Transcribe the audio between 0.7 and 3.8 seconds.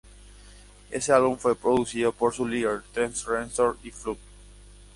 Ese álbum fue producido por su líder, Trent Reznor,